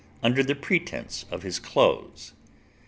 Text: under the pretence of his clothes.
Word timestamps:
under 0.23 0.41
the 0.41 0.55
pretence 0.55 1.25
of 1.29 1.43
his 1.43 1.59
clothes. 1.59 2.33